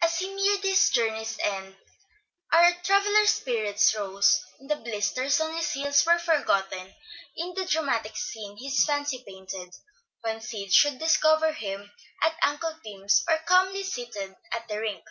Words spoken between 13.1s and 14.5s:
or calmly seated